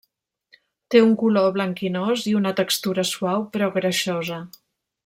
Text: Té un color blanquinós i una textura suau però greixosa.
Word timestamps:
Té 0.95 1.01
un 1.07 1.11
color 1.23 1.51
blanquinós 1.59 2.25
i 2.33 2.35
una 2.41 2.55
textura 2.63 3.07
suau 3.13 3.47
però 3.55 3.71
greixosa. 3.81 4.43